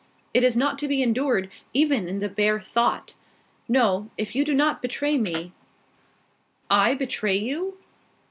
It 0.33 0.43
is 0.43 0.57
not 0.57 0.79
to 0.79 0.87
be 0.87 1.03
endured, 1.03 1.47
even 1.75 2.07
in 2.07 2.17
the 2.21 2.27
bare 2.27 2.59
thought. 2.59 3.13
No. 3.67 4.09
If 4.17 4.35
you 4.35 4.43
do 4.43 4.55
not 4.55 4.81
betray 4.81 5.15
me" 5.15 5.51
"I 6.83 6.95
betray 6.95 7.37
you?" 7.37 7.77